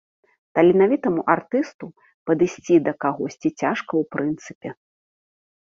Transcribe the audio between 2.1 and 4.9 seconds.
падысці да кагосьці цяжка ў прынцыпе.